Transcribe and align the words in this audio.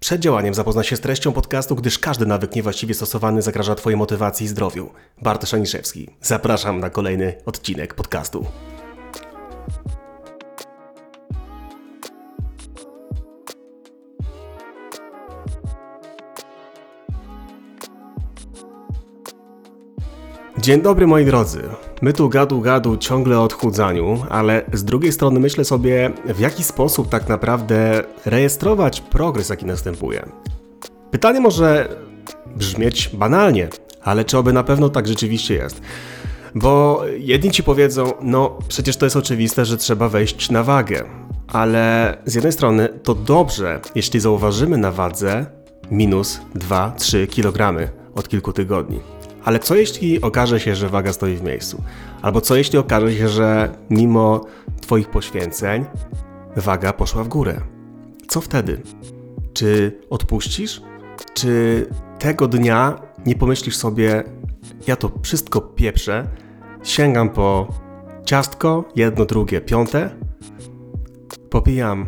Przed 0.00 0.20
działaniem 0.20 0.54
zapoznaj 0.54 0.84
się 0.84 0.96
z 0.96 1.00
treścią 1.00 1.32
podcastu, 1.32 1.76
gdyż 1.76 1.98
każdy 1.98 2.26
nawyk 2.26 2.54
niewłaściwie 2.54 2.94
stosowany 2.94 3.42
zagraża 3.42 3.74
Twojej 3.74 3.96
motywacji 3.96 4.44
i 4.44 4.48
zdrowiu. 4.48 4.90
Bartosz 5.22 5.54
Aniszewski. 5.54 6.10
Zapraszam 6.22 6.80
na 6.80 6.90
kolejny 6.90 7.34
odcinek 7.46 7.94
podcastu. 7.94 8.46
Dzień 20.60 20.82
dobry 20.82 21.06
moi 21.06 21.24
drodzy. 21.24 21.62
My 22.02 22.12
tu 22.12 22.28
gadu 22.28 22.60
gadu 22.60 22.96
ciągle 22.96 23.38
o 23.38 23.42
odchudzaniu, 23.42 24.18
ale 24.28 24.62
z 24.72 24.84
drugiej 24.84 25.12
strony 25.12 25.40
myślę 25.40 25.64
sobie, 25.64 26.10
w 26.24 26.38
jaki 26.40 26.64
sposób 26.64 27.08
tak 27.08 27.28
naprawdę 27.28 28.02
rejestrować 28.24 29.00
progres, 29.00 29.48
jaki 29.48 29.66
następuje. 29.66 30.28
Pytanie 31.10 31.40
może 31.40 31.88
brzmieć 32.56 33.10
banalnie, 33.14 33.68
ale 34.02 34.24
czy 34.24 34.38
oby 34.38 34.52
na 34.52 34.64
pewno 34.64 34.88
tak 34.88 35.08
rzeczywiście 35.08 35.54
jest? 35.54 35.80
Bo 36.54 37.02
jedni 37.18 37.50
ci 37.50 37.62
powiedzą, 37.62 38.12
no 38.22 38.58
przecież 38.68 38.96
to 38.96 39.06
jest 39.06 39.16
oczywiste, 39.16 39.64
że 39.64 39.76
trzeba 39.76 40.08
wejść 40.08 40.50
na 40.50 40.62
wagę. 40.62 41.04
Ale 41.48 42.16
z 42.24 42.34
jednej 42.34 42.52
strony 42.52 42.88
to 43.02 43.14
dobrze, 43.14 43.80
jeśli 43.94 44.20
zauważymy 44.20 44.78
na 44.78 44.92
wadze 44.92 45.46
minus 45.90 46.40
2-3 46.54 47.26
kg 47.26 47.90
od 48.14 48.28
kilku 48.28 48.52
tygodni. 48.52 49.00
Ale 49.48 49.58
co 49.58 49.74
jeśli 49.74 50.22
okaże 50.22 50.60
się, 50.60 50.74
że 50.74 50.88
waga 50.88 51.12
stoi 51.12 51.36
w 51.36 51.42
miejscu? 51.42 51.82
Albo 52.22 52.40
co 52.40 52.56
jeśli 52.56 52.78
okaże 52.78 53.14
się, 53.14 53.28
że 53.28 53.78
mimo 53.90 54.44
Twoich 54.80 55.10
poświęceń 55.10 55.84
waga 56.56 56.92
poszła 56.92 57.24
w 57.24 57.28
górę? 57.28 57.60
Co 58.26 58.40
wtedy? 58.40 58.82
Czy 59.52 59.98
odpuścisz? 60.10 60.82
Czy 61.34 61.86
tego 62.18 62.48
dnia 62.48 63.00
nie 63.26 63.34
pomyślisz 63.34 63.76
sobie, 63.76 64.24
ja 64.86 64.96
to 64.96 65.10
wszystko 65.22 65.60
pieprzę, 65.60 66.28
sięgam 66.82 67.30
po 67.30 67.68
ciastko, 68.24 68.84
jedno, 68.96 69.24
drugie, 69.24 69.60
piąte, 69.60 70.10
popijam 71.50 72.06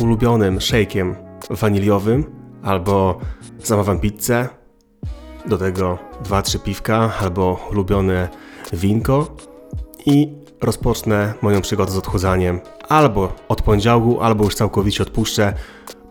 ulubionym 0.00 0.58
shake'iem 0.58 1.14
waniliowym 1.50 2.24
albo 2.62 3.20
zamawiam 3.64 4.00
pizzę, 4.00 4.59
do 5.46 5.58
tego 5.58 5.98
2-3 6.24 6.58
piwka 6.58 7.12
albo 7.20 7.68
ulubione 7.70 8.28
winko 8.72 9.36
i 10.06 10.34
rozpocznę 10.60 11.34
moją 11.42 11.60
przygodę 11.60 11.92
z 11.92 11.96
odchudzaniem. 11.96 12.60
Albo 12.88 13.32
od 13.48 13.62
poniedziałku, 13.62 14.20
albo 14.20 14.44
już 14.44 14.54
całkowicie 14.54 15.02
odpuszczę. 15.02 15.52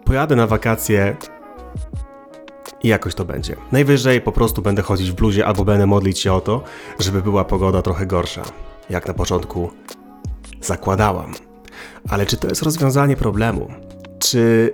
Pojadę 0.06 0.36
na 0.36 0.48
wakacje 0.48 1.18
i 2.84 2.88
jakoś 2.88 3.16
to 3.16 3.26
będzie. 3.26 3.56
Najwyżej 3.72 4.22
po 4.22 4.32
prostu 4.32 4.62
będę 4.62 4.82
chodzić 4.82 5.12
w 5.12 5.16
bluzie 5.16 5.46
albo 5.46 5.66
będę 5.66 5.88
modlić 5.88 6.20
się 6.20 6.34
o 6.34 6.42
to, 6.42 6.64
żeby 7.00 7.22
była 7.22 7.46
pogoda 7.46 7.82
trochę 7.82 8.06
gorsza. 8.06 8.44
Jak 8.90 9.08
na 9.08 9.14
początku 9.14 9.70
zakładałam. 10.62 11.34
Ale 12.10 12.26
czy 12.26 12.38
to 12.38 12.48
jest 12.48 12.62
rozwiązanie 12.62 13.16
problemu? 13.16 13.68
Czy 14.20 14.74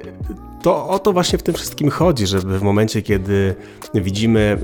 to 0.66 0.88
o 0.88 1.00
to 1.00 1.14
właśnie 1.14 1.40
w 1.40 1.44
tym 1.44 1.56
wszystkim 1.56 1.90
chodzi, 1.90 2.28
żeby 2.28 2.60
w 2.60 2.64
momencie, 2.64 3.02
kiedy 3.02 3.56
widzimy 3.94 4.58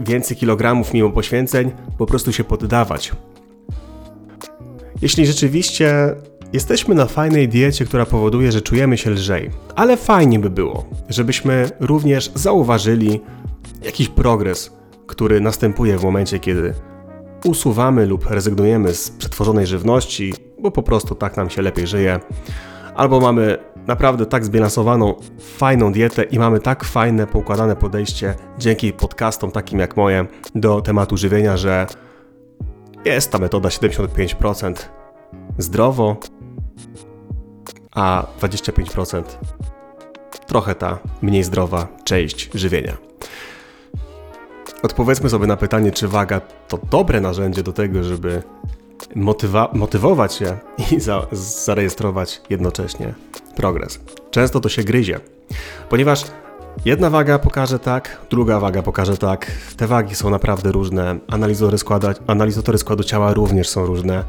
y, 0.00 0.02
więcej 0.04 0.36
kilogramów 0.36 0.94
mimo 0.94 1.10
poświęceń, 1.10 1.70
po 1.98 2.06
prostu 2.06 2.32
się 2.32 2.44
poddawać. 2.44 3.12
Jeśli 5.02 5.26
rzeczywiście 5.26 6.14
jesteśmy 6.52 6.94
na 6.94 7.06
fajnej 7.06 7.48
diecie, 7.48 7.84
która 7.84 8.06
powoduje, 8.06 8.52
że 8.52 8.60
czujemy 8.60 8.98
się 8.98 9.10
lżej, 9.10 9.50
ale 9.76 9.96
fajnie 9.96 10.38
by 10.38 10.50
było, 10.50 10.84
żebyśmy 11.08 11.70
również 11.80 12.30
zauważyli 12.34 13.20
jakiś 13.82 14.08
progres, 14.08 14.72
który 15.06 15.40
następuje 15.40 15.98
w 15.98 16.04
momencie, 16.04 16.38
kiedy 16.38 16.74
usuwamy 17.44 18.06
lub 18.06 18.26
rezygnujemy 18.26 18.94
z 18.94 19.10
przetworzonej 19.10 19.66
żywności, 19.66 20.34
bo 20.58 20.70
po 20.70 20.82
prostu 20.82 21.14
tak 21.14 21.36
nam 21.36 21.50
się 21.50 21.62
lepiej 21.62 21.86
żyje, 21.86 22.20
albo 22.96 23.20
mamy 23.20 23.58
naprawdę 23.86 24.26
tak 24.26 24.44
zbilansowaną, 24.44 25.14
fajną 25.40 25.92
dietę 25.92 26.22
i 26.22 26.38
mamy 26.38 26.60
tak 26.60 26.84
fajne, 26.84 27.26
poukładane 27.26 27.76
podejście 27.76 28.34
dzięki 28.58 28.92
podcastom 28.92 29.50
takim 29.50 29.78
jak 29.78 29.96
moje 29.96 30.26
do 30.54 30.80
tematu 30.80 31.16
żywienia, 31.16 31.56
że 31.56 31.86
jest 33.04 33.30
ta 33.30 33.38
metoda 33.38 33.68
75% 33.68 34.74
zdrowo, 35.58 36.16
a 37.94 38.26
25% 38.40 39.22
trochę 40.46 40.74
ta 40.74 40.98
mniej 41.22 41.42
zdrowa 41.42 41.88
część 42.04 42.50
żywienia. 42.54 42.96
Odpowiedzmy 44.82 45.30
sobie 45.30 45.46
na 45.46 45.56
pytanie, 45.56 45.92
czy 45.92 46.08
waga 46.08 46.40
to 46.68 46.78
dobre 46.90 47.20
narzędzie 47.20 47.62
do 47.62 47.72
tego, 47.72 48.04
żeby 48.04 48.42
motywa- 49.16 49.68
motywować 49.74 50.34
się 50.34 50.58
i 50.92 51.00
za- 51.00 51.26
zarejestrować 51.64 52.42
jednocześnie 52.50 53.14
progres. 53.56 54.00
Często 54.30 54.60
to 54.60 54.68
się 54.68 54.82
gryzie, 54.82 55.20
ponieważ 55.88 56.24
jedna 56.84 57.10
waga 57.10 57.38
pokaże 57.38 57.78
tak, 57.78 58.20
druga 58.30 58.60
waga 58.60 58.82
pokaże 58.82 59.16
tak. 59.16 59.46
Te 59.76 59.86
wagi 59.86 60.14
są 60.14 60.30
naprawdę 60.30 60.72
różne. 60.72 61.18
Składa, 61.76 62.14
analizatory 62.26 62.78
składu 62.78 63.04
ciała 63.04 63.32
również 63.34 63.68
są 63.68 63.86
różne. 63.86 64.24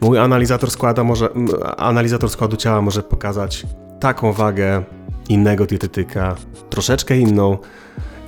Mój 0.00 0.18
analizator, 0.18 0.70
składa 0.70 1.04
może, 1.04 1.28
analizator 1.76 2.30
składu 2.30 2.56
ciała 2.56 2.82
może 2.82 3.02
pokazać 3.02 3.66
taką 4.00 4.32
wagę 4.32 4.84
innego 5.28 5.66
dietetyka, 5.66 6.36
troszeczkę 6.70 7.16
inną. 7.18 7.58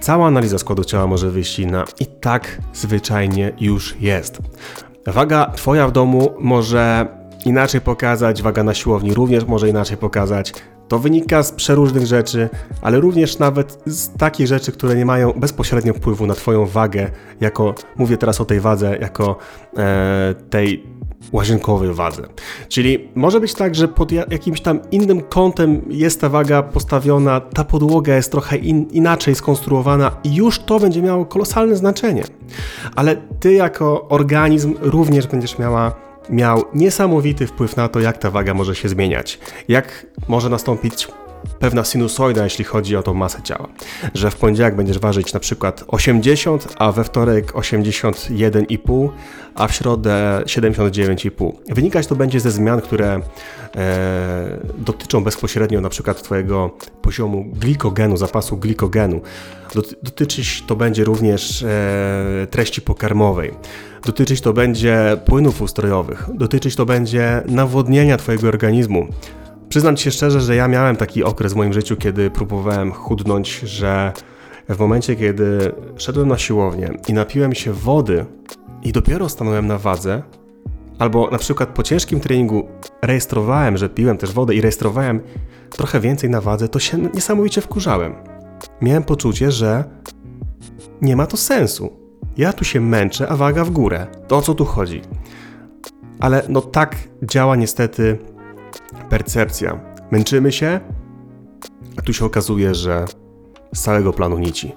Cała 0.01 0.27
analiza 0.27 0.59
składu 0.59 0.85
ciała 0.85 1.07
może 1.07 1.31
wyjść 1.31 1.59
inna 1.59 1.85
i 2.01 2.07
tak 2.07 2.59
zwyczajnie 2.75 3.53
już 3.61 3.97
jest. 4.01 4.39
Waga 5.07 5.47
Twoja 5.57 5.89
w 5.89 5.93
domu 5.93 6.31
może 6.39 7.07
inaczej 7.45 7.81
pokazać, 7.81 8.43
waga 8.43 8.65
na 8.65 8.75
siłowni 8.75 9.15
również 9.15 9.45
może 9.45 9.69
inaczej 9.69 9.97
pokazać. 9.97 10.53
To 10.89 10.99
wynika 10.99 11.43
z 11.43 11.53
przeróżnych 11.53 12.07
rzeczy, 12.07 12.49
ale 12.83 13.01
również 13.01 13.39
nawet 13.39 13.83
z 13.87 14.17
takich 14.19 14.47
rzeczy, 14.47 14.73
które 14.73 14.95
nie 14.95 15.05
mają 15.05 15.33
bezpośrednio 15.33 15.95
wpływu 15.95 16.27
na 16.27 16.35
Twoją 16.35 16.67
wagę, 16.67 17.11
jako, 17.41 17.75
mówię 17.97 18.17
teraz 18.17 18.41
o 18.41 18.45
tej 18.45 18.61
wadze, 18.61 18.99
jako 19.01 19.37
e, 19.77 20.35
tej 20.51 20.87
łazienkowej 21.33 21.95
wadze. 21.95 22.23
Czyli 22.69 23.09
może 23.15 23.41
być 23.41 23.55
tak, 23.55 23.75
że 23.75 23.89
pod 23.89 24.13
jakimś 24.13 24.61
tam 24.61 24.81
innym 24.91 25.21
kątem 25.21 25.83
jest 25.89 26.21
ta 26.21 26.29
waga 26.29 26.63
postawiona, 26.63 27.41
ta 27.41 27.65
podłoga 27.65 28.17
jest 28.17 28.31
trochę 28.31 28.57
in, 28.57 28.89
inaczej 28.91 29.35
skonstruowana 29.35 30.11
i 30.25 30.35
już 30.35 30.59
to 30.59 30.81
będzie 30.81 31.03
miało 31.03 31.25
kolosalne 31.25 31.77
znaczenie. 31.77 32.25
Ale 32.97 33.17
ty 33.41 33.53
jako 33.53 34.09
organizm 34.09 34.75
również 34.81 35.27
będziesz 35.27 35.59
miała 35.59 35.95
miał 36.31 36.65
niesamowity 36.75 37.47
wpływ 37.47 37.77
na 37.77 37.89
to, 37.89 38.01
jak 38.01 38.19
ta 38.19 38.31
waga 38.31 38.55
może 38.55 38.75
się 38.75 38.89
zmieniać, 38.89 39.39
jak 39.69 40.07
może 40.29 40.49
nastąpić 40.49 41.09
pewna 41.59 41.85
sinusoida, 41.85 42.45
jeśli 42.45 42.65
chodzi 42.65 42.97
o 42.97 43.03
tą 43.03 43.15
masę 43.15 43.43
ciała. 43.43 43.69
Że 44.15 44.31
w 44.31 44.37
poniedziałek 44.37 44.77
będziesz 44.77 44.99
ważyć 44.99 45.33
na 45.33 45.41
przykład 45.41 45.85
80, 45.89 46.75
a 46.79 46.93
we 46.93 47.05
wtorek 47.05 47.53
81,5, 47.53 49.09
a 49.55 49.69
w 49.69 49.75
środę 49.75 50.43
79,5. 50.45 51.53
Wynikać 51.69 52.07
to 52.07 52.17
będzie 52.17 52.41
ze 52.41 52.51
zmian, 52.51 52.81
które 52.81 53.21
e, 53.77 54.59
dotyczą 54.79 55.25
bezpośrednio 55.25 55.81
na 55.81 55.89
przykład 55.89 56.23
Twojego 56.23 56.71
poziomu 57.03 57.45
glikogenu, 57.53 58.17
zapasu 58.17 58.57
glikogenu. 58.57 59.21
Dotyczyć 60.03 60.65
to 60.67 60.77
będzie 60.77 61.05
również 61.05 61.63
e, 61.63 62.47
treści 62.51 62.83
pokarmowej. 62.83 63.55
Dotyczyć 64.05 64.41
to 64.41 64.53
będzie 64.53 65.17
płynów 65.25 65.63
ustrojowych. 65.63 66.29
Dotyczyć 66.35 66.77
to 66.77 66.87
będzie 66.87 67.43
nawodnienia 67.47 68.17
Twojego 68.17 68.49
organizmu. 68.49 69.09
Przyznam 69.71 69.97
Ci 69.97 70.05
się 70.05 70.11
szczerze, 70.11 70.41
że 70.41 70.57
ja 70.57 70.69
miałem 70.69 70.97
taki 70.97 71.25
okres 71.25 71.53
w 71.53 71.57
moim 71.57 71.73
życiu, 71.73 71.97
kiedy 71.97 72.31
próbowałem 72.31 72.93
chudnąć, 72.93 73.61
że 73.61 74.13
w 74.69 74.79
momencie, 74.79 75.17
kiedy 75.17 75.73
szedłem 75.97 76.29
na 76.29 76.39
siłownię 76.39 76.91
i 77.09 77.13
napiłem 77.13 77.55
się 77.55 77.73
wody 77.73 78.27
i 78.83 78.93
dopiero 78.93 79.29
stanąłem 79.29 79.67
na 79.67 79.79
wadze, 79.79 80.23
albo 80.99 81.31
na 81.31 81.39
przykład 81.39 81.69
po 81.69 81.83
ciężkim 81.83 82.21
treningu 82.21 82.69
rejestrowałem, 83.03 83.77
że 83.77 83.89
piłem 83.89 84.19
też 84.19 84.33
wodę 84.33 84.55
i 84.55 84.61
rejestrowałem 84.61 85.21
trochę 85.71 86.01
więcej 86.01 86.31
na 86.31 86.41
wadze, 86.41 86.69
to 86.69 86.79
się 86.79 86.99
niesamowicie 86.99 87.61
wkurzałem. 87.61 88.15
Miałem 88.81 89.03
poczucie, 89.03 89.51
że 89.51 89.85
nie 91.03 91.17
ma 91.17 91.27
to 91.27 91.37
sensu. 91.37 91.93
Ja 92.37 92.53
tu 92.53 92.65
się 92.65 92.81
męczę, 92.81 93.29
a 93.29 93.37
waga 93.37 93.65
w 93.65 93.71
górę. 93.71 94.07
To 94.29 94.37
o 94.37 94.43
co 94.43 94.55
tu 94.55 94.65
chodzi? 94.65 95.03
Ale 96.21 96.43
no 96.49 96.61
tak 96.61 96.97
działa 97.23 97.57
niestety 97.57 98.19
percepcja. 99.11 99.81
Męczymy 100.11 100.53
się, 100.53 100.81
a 101.99 102.03
tu 102.03 102.13
się 102.13 102.25
okazuje, 102.25 102.75
że 102.75 103.05
z 103.75 103.81
całego 103.81 104.13
planu 104.13 104.39
nici. 104.39 104.73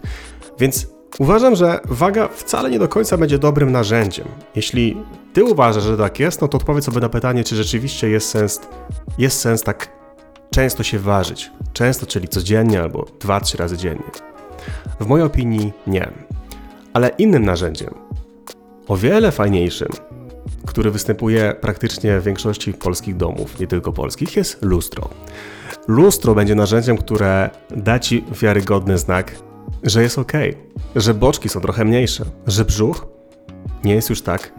Więc 0.60 0.88
uważam, 1.20 1.56
że 1.56 1.80
waga 1.86 2.28
wcale 2.28 2.70
nie 2.70 2.80
do 2.80 2.88
końca 2.88 3.18
będzie 3.18 3.40
dobrym 3.40 3.72
narzędziem. 3.72 4.28
Jeśli 4.56 4.98
ty 5.34 5.44
uważasz, 5.44 5.84
że 5.84 5.98
tak 5.98 6.20
jest, 6.20 6.42
no 6.42 6.48
to 6.48 6.58
odpowiedz 6.58 6.86
sobie 6.86 7.00
na 7.00 7.10
pytanie, 7.10 7.44
czy 7.44 7.56
rzeczywiście 7.56 8.10
jest 8.10 8.30
sens, 8.30 8.62
jest 9.18 9.40
sens 9.40 9.64
tak 9.64 9.90
często 10.52 10.84
się 10.84 11.00
ważyć. 11.00 11.52
Często, 11.74 12.06
czyli 12.06 12.28
codziennie 12.28 12.82
albo 12.82 13.06
2-3 13.20 13.60
razy 13.60 13.78
dziennie. 13.78 14.12
W 15.00 15.08
mojej 15.08 15.26
opinii 15.26 15.74
nie. 15.88 16.12
Ale 16.94 17.10
innym 17.10 17.46
narzędziem, 17.46 17.94
o 18.88 18.98
wiele 18.98 19.32
fajniejszym, 19.32 19.90
który 20.68 20.92
występuje 20.92 21.56
praktycznie 21.62 22.20
w 22.20 22.24
większości 22.24 22.74
polskich 22.74 23.18
domów, 23.18 23.60
nie 23.60 23.68
tylko 23.68 23.94
polskich, 23.94 24.36
jest 24.36 24.62
lustro. 24.62 25.10
Lustro 25.88 26.36
będzie 26.36 26.56
narzędziem, 26.56 26.98
które 26.98 27.50
da 27.76 28.00
ci 28.00 28.26
wiarygodny 28.42 28.98
znak, 28.98 29.36
że 29.84 30.04
jest 30.04 30.20
ok, 30.20 30.32
że 30.96 31.14
boczki 31.14 31.50
są 31.50 31.62
trochę 31.62 31.86
mniejsze, 31.86 32.26
że 32.48 32.66
brzuch 32.66 33.08
nie 33.84 33.96
jest 33.96 34.10
już 34.10 34.22
tak 34.22 34.54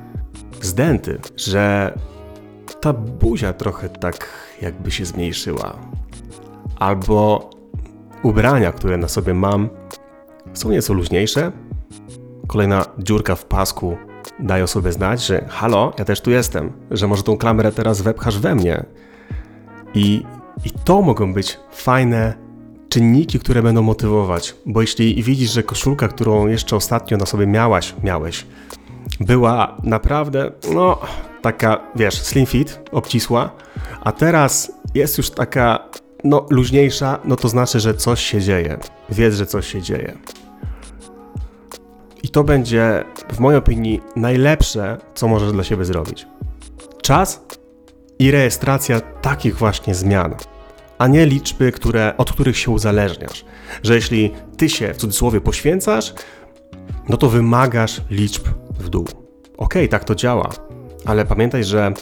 zdęty, 0.62 1.18
że 1.36 1.94
ta 2.80 2.92
buzia 2.92 3.52
trochę 3.52 3.88
tak 3.88 4.28
jakby 4.62 4.90
się 4.90 5.04
zmniejszyła. 5.04 5.78
Albo 6.78 7.50
ubrania, 8.22 8.72
które 8.72 8.96
na 8.96 9.08
sobie 9.08 9.34
mam, 9.34 9.68
są 10.52 10.70
nieco 10.70 10.92
luźniejsze. 10.92 11.52
Kolejna 12.46 12.86
dziurka 12.98 13.34
w 13.34 13.44
pasku 13.44 13.96
daje 14.38 14.64
o 14.64 14.66
sobie 14.66 14.92
znać, 14.92 15.26
że 15.26 15.44
halo, 15.48 15.92
ja 15.98 16.04
też 16.04 16.20
tu 16.20 16.30
jestem, 16.30 16.72
że 16.90 17.06
może 17.06 17.22
tą 17.22 17.36
klamerę 17.36 17.72
teraz 17.72 18.02
wepchasz 18.02 18.38
we 18.38 18.54
mnie. 18.54 18.84
I, 19.94 20.22
i 20.64 20.70
to 20.84 21.02
mogą 21.02 21.34
być 21.34 21.58
fajne 21.72 22.34
czynniki, 22.88 23.38
które 23.38 23.62
będą 23.62 23.82
motywować, 23.82 24.54
bo 24.66 24.80
jeśli 24.80 25.22
widzisz, 25.22 25.52
że 25.52 25.62
koszulka, 25.62 26.08
którą 26.08 26.46
jeszcze 26.46 26.76
ostatnio 26.76 27.16
na 27.16 27.26
sobie 27.26 27.46
miałaś, 27.46 27.94
miałeś, 28.02 28.46
była 29.20 29.76
naprawdę, 29.82 30.52
no, 30.74 30.98
taka, 31.42 31.80
wiesz, 31.96 32.22
slim 32.22 32.46
fit, 32.46 32.80
obcisła, 32.92 33.50
a 34.00 34.12
teraz 34.12 34.72
jest 34.94 35.18
już 35.18 35.30
taka, 35.30 35.88
no, 36.24 36.46
luźniejsza, 36.50 37.18
no 37.24 37.36
to 37.36 37.48
znaczy, 37.48 37.80
że 37.80 37.94
coś 37.94 38.20
się 38.20 38.40
dzieje. 38.40 38.78
Wiedz, 39.10 39.34
że 39.34 39.46
coś 39.46 39.66
się 39.66 39.82
dzieje. 39.82 40.14
To 42.34 42.44
będzie, 42.44 43.04
w 43.32 43.38
mojej 43.38 43.58
opinii, 43.58 44.00
najlepsze, 44.16 44.98
co 45.14 45.28
możesz 45.28 45.52
dla 45.52 45.64
siebie 45.64 45.84
zrobić. 45.84 46.26
Czas 47.02 47.44
i 48.18 48.30
rejestracja 48.30 49.00
takich 49.00 49.56
właśnie 49.56 49.94
zmian, 49.94 50.34
a 50.98 51.06
nie 51.06 51.26
liczby, 51.26 51.72
które, 51.72 52.14
od 52.16 52.32
których 52.32 52.58
się 52.58 52.70
uzależniasz. 52.70 53.44
Że 53.82 53.94
jeśli 53.94 54.34
ty 54.56 54.68
się 54.68 54.94
w 54.94 54.96
cudzysłowie 54.96 55.40
poświęcasz, 55.40 56.14
no 57.08 57.16
to 57.16 57.28
wymagasz 57.28 58.00
liczb 58.10 58.48
w 58.80 58.88
dół. 58.88 59.06
Okay, 59.56 59.88
tak 59.88 60.04
to 60.04 60.14
działa, 60.14 60.50
ale 61.04 61.24
pamiętaj, 61.24 61.64
że 61.64 61.92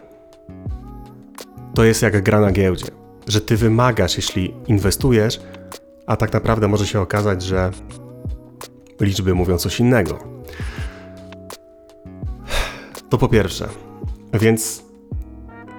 to 1.74 1.84
jest 1.84 2.02
jak 2.02 2.22
gra 2.22 2.40
na 2.40 2.52
giełdzie, 2.52 2.86
że 3.28 3.40
ty 3.40 3.56
wymagasz, 3.56 4.16
jeśli 4.16 4.54
inwestujesz, 4.66 5.40
a 6.06 6.16
tak 6.16 6.32
naprawdę 6.32 6.68
może 6.68 6.86
się 6.86 7.00
okazać, 7.00 7.42
że 7.42 7.70
liczby 9.00 9.34
mówią 9.34 9.58
coś 9.58 9.80
innego. 9.80 10.18
To 13.08 13.18
po 13.18 13.28
pierwsze. 13.28 13.68
Więc 14.32 14.84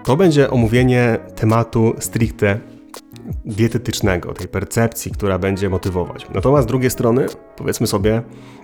to 0.03 0.17
będzie 0.17 0.49
omówienie 0.49 1.17
tematu 1.35 1.93
stricte 1.99 2.59
dietetycznego, 3.45 4.33
tej 4.33 4.47
percepcji, 4.47 5.11
która 5.11 5.39
będzie 5.39 5.69
motywować. 5.69 6.27
Natomiast 6.33 6.63
z 6.63 6.67
drugiej 6.67 6.91
strony, 6.91 7.25
powiedzmy 7.55 7.87
sobie 7.87 8.21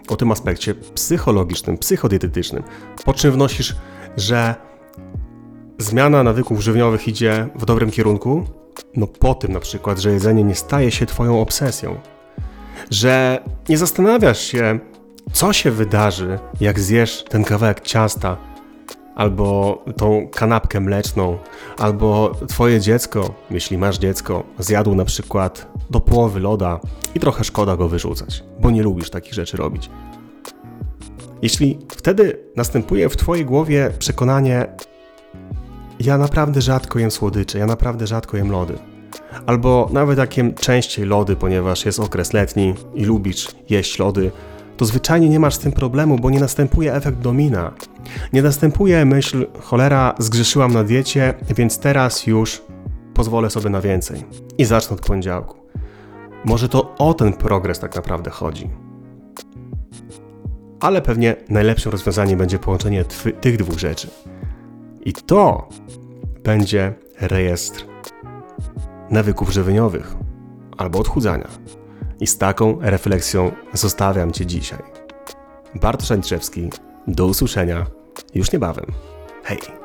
o 0.07 0.15
tym 0.15 0.31
aspekcie 0.31 0.75
psychologicznym, 0.75 1.77
psychodietetycznym. 1.77 2.63
Po 3.05 3.13
czym 3.13 3.31
wnosisz, 3.31 3.75
że 4.17 4.55
zmiana 5.77 6.23
nawyków 6.23 6.61
żywniowych 6.61 7.07
idzie 7.07 7.47
w 7.55 7.65
dobrym 7.65 7.91
kierunku? 7.91 8.43
No 8.95 9.07
po 9.07 9.35
tym 9.35 9.51
na 9.51 9.59
przykład, 9.59 9.99
że 9.99 10.11
jedzenie 10.11 10.43
nie 10.43 10.55
staje 10.55 10.91
się 10.91 11.05
Twoją 11.05 11.41
obsesją. 11.41 11.95
Że 12.89 13.43
nie 13.69 13.77
zastanawiasz 13.77 14.39
się, 14.39 14.79
co 15.33 15.53
się 15.53 15.71
wydarzy, 15.71 16.39
jak 16.61 16.79
zjesz 16.79 17.23
ten 17.29 17.43
kawałek 17.43 17.81
ciasta 17.81 18.37
albo 19.15 19.77
tą 19.97 20.27
kanapkę 20.31 20.79
mleczną, 20.79 21.37
albo 21.77 22.35
twoje 22.47 22.79
dziecko, 22.79 23.33
jeśli 23.51 23.77
masz 23.77 23.97
dziecko, 23.97 24.43
zjadł 24.59 24.95
na 24.95 25.05
przykład 25.05 25.67
do 25.89 25.99
połowy 25.99 26.39
loda 26.39 26.79
i 27.15 27.19
trochę 27.19 27.43
szkoda 27.43 27.77
go 27.77 27.87
wyrzucać, 27.87 28.43
bo 28.59 28.71
nie 28.71 28.83
lubisz 28.83 29.09
takich 29.09 29.33
rzeczy 29.33 29.57
robić. 29.57 29.89
Jeśli 31.41 31.79
wtedy 31.91 32.39
następuje 32.55 33.09
w 33.09 33.17
twojej 33.17 33.45
głowie 33.45 33.91
przekonanie, 33.99 34.67
ja 35.99 36.17
naprawdę 36.17 36.61
rzadko 36.61 36.99
jem 36.99 37.11
słodycze, 37.11 37.59
ja 37.59 37.65
naprawdę 37.65 38.07
rzadko 38.07 38.37
jem 38.37 38.51
lody. 38.51 38.77
Albo 39.45 39.89
nawet 39.93 40.17
jak 40.17 40.37
jem 40.37 40.53
częściej 40.53 41.05
lody, 41.05 41.35
ponieważ 41.35 41.85
jest 41.85 41.99
okres 41.99 42.33
letni 42.33 42.73
i 42.95 43.05
lubisz 43.05 43.47
jeść 43.69 43.99
lody, 43.99 44.31
to 44.77 44.85
zwyczajnie 44.85 45.29
nie 45.29 45.39
masz 45.39 45.55
z 45.55 45.59
tym 45.59 45.71
problemu, 45.71 46.19
bo 46.19 46.29
nie 46.29 46.39
następuje 46.39 46.93
efekt 46.93 47.17
domina. 47.17 47.71
Nie 48.33 48.41
następuje 48.41 49.05
myśl, 49.05 49.47
cholera, 49.61 50.15
zgrzeszyłam 50.19 50.73
na 50.73 50.83
diecie, 50.83 51.33
więc 51.55 51.79
teraz 51.79 52.27
już 52.27 52.61
pozwolę 53.13 53.49
sobie 53.49 53.69
na 53.69 53.81
więcej. 53.81 54.23
I 54.57 54.65
zacznę 54.65 54.95
od 54.95 55.01
poniedziałku. 55.01 55.57
Może 56.45 56.69
to 56.69 56.95
o 56.97 57.13
ten 57.13 57.33
progres 57.33 57.79
tak 57.79 57.95
naprawdę 57.95 58.29
chodzi. 58.31 58.69
Ale 60.79 61.01
pewnie 61.01 61.35
najlepszym 61.49 61.91
rozwiązaniem 61.91 62.39
będzie 62.39 62.59
połączenie 62.59 63.05
tych 63.41 63.57
dwóch 63.57 63.79
rzeczy. 63.79 64.07
I 65.05 65.13
to 65.13 65.69
będzie 66.43 66.93
rejestr 67.21 67.88
nawyków 69.11 69.49
żywieniowych 69.49 70.15
albo 70.77 70.99
odchudzania. 70.99 71.47
I 72.19 72.27
z 72.27 72.37
taką 72.37 72.77
refleksją 72.81 73.51
zostawiam 73.73 74.31
Cię 74.31 74.45
dzisiaj. 74.45 74.79
Bartosz 75.75 76.11
Andrzejewski, 76.11 76.69
do 77.07 77.25
usłyszenia 77.25 77.85
już 78.35 78.51
niebawem. 78.51 78.85
Hej! 79.43 79.78